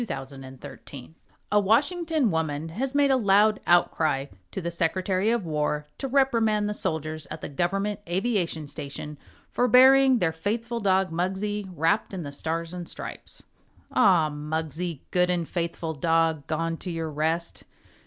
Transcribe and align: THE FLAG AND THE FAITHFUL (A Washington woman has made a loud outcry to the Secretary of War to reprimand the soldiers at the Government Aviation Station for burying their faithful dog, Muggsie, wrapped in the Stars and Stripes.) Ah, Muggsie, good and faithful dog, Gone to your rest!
THE 0.01 0.07
FLAG 0.07 0.31
AND 0.43 0.59
THE 0.61 0.67
FAITHFUL 0.67 1.13
(A 1.51 1.59
Washington 1.59 2.31
woman 2.31 2.69
has 2.69 2.95
made 2.95 3.11
a 3.11 3.15
loud 3.17 3.59
outcry 3.67 4.25
to 4.49 4.59
the 4.59 4.71
Secretary 4.71 5.29
of 5.29 5.45
War 5.45 5.85
to 5.99 6.07
reprimand 6.07 6.67
the 6.67 6.73
soldiers 6.73 7.27
at 7.29 7.41
the 7.41 7.49
Government 7.49 7.99
Aviation 8.09 8.67
Station 8.67 9.19
for 9.51 9.67
burying 9.67 10.17
their 10.17 10.31
faithful 10.31 10.79
dog, 10.79 11.11
Muggsie, 11.11 11.69
wrapped 11.75 12.15
in 12.15 12.23
the 12.23 12.31
Stars 12.31 12.73
and 12.73 12.89
Stripes.) 12.89 13.43
Ah, 13.91 14.31
Muggsie, 14.31 15.01
good 15.11 15.29
and 15.29 15.47
faithful 15.47 15.93
dog, 15.93 16.47
Gone 16.47 16.77
to 16.77 16.89
your 16.89 17.11
rest! 17.11 17.65